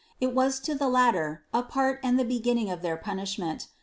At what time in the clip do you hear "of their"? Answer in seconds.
2.71-2.97